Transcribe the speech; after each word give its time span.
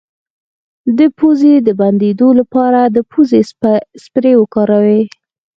د 0.97 0.99
پوزې 1.17 1.55
د 1.67 1.69
بندیدو 1.79 2.29
لپاره 2.39 2.81
د 2.95 2.97
پوزې 3.11 3.41
سپری 4.03 4.33
وکاروئ 4.37 5.03